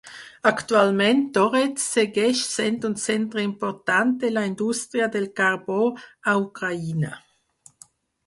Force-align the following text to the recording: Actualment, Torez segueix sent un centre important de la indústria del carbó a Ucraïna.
Actualment, 0.49 1.19
Torez 1.35 1.83
segueix 1.97 2.39
sent 2.53 2.79
un 2.89 2.95
centre 3.03 3.43
important 3.43 4.15
de 4.23 4.33
la 4.39 4.45
indústria 4.51 5.09
del 5.17 5.27
carbó 5.41 5.79
a 6.33 6.37
Ucraïna. 6.47 7.13